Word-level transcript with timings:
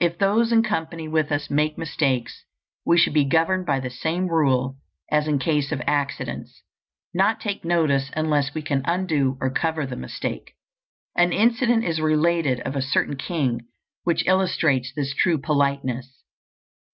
If 0.00 0.16
those 0.16 0.50
in 0.50 0.62
company 0.62 1.08
with 1.08 1.30
us 1.30 1.50
make 1.50 1.76
mistakes, 1.76 2.46
we 2.86 2.96
should 2.96 3.12
be 3.12 3.26
governed 3.26 3.66
by 3.66 3.80
the 3.80 3.90
same 3.90 4.26
rule 4.28 4.78
as 5.10 5.28
in 5.28 5.38
case 5.38 5.72
of 5.72 5.82
accidents, 5.86 6.62
not 7.12 7.38
take 7.38 7.66
notice 7.66 8.10
unless 8.16 8.54
we 8.54 8.62
can 8.62 8.80
undo 8.86 9.36
or 9.42 9.50
cover 9.52 9.84
the 9.84 9.94
mistake. 9.94 10.54
An 11.18 11.34
incident 11.34 11.84
is 11.84 12.00
related 12.00 12.60
of 12.60 12.76
a 12.76 12.80
certain 12.80 13.16
king 13.18 13.66
which 14.04 14.26
illustrates 14.26 14.90
this 14.94 15.12
true 15.14 15.36
politeness. 15.36 16.22